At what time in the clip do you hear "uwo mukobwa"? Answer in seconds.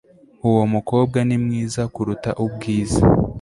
0.47-1.17